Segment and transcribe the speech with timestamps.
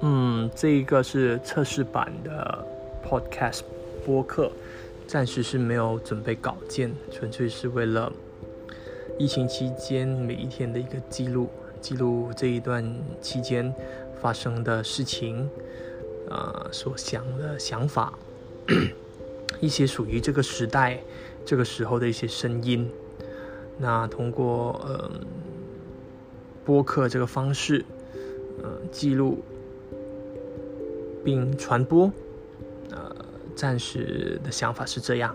[0.00, 2.64] 嗯，这一个是测试版的
[3.04, 3.62] podcast
[4.06, 4.48] 播客，
[5.08, 8.12] 暂时是没有准备稿件，纯粹是为了
[9.18, 11.50] 疫情期间每一天的一个记录，
[11.80, 13.74] 记录这一段期间
[14.20, 15.50] 发生的事情，
[16.30, 18.16] 呃，所想的想法，
[19.60, 21.00] 一些属于这个时代、
[21.44, 22.88] 这个时候的一些声音。
[23.78, 25.10] 那通过呃
[26.64, 27.84] 播客这个方式，
[28.62, 29.42] 呃记录。
[31.24, 32.10] 并传播。
[32.90, 33.14] 呃
[33.58, 35.34] 暂时的想法是这样。